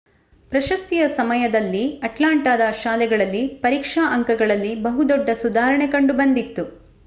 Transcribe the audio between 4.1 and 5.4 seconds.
ಅಂಕಗಳಲ್ಲಿ ಬಹು ದೊಡ್ಡ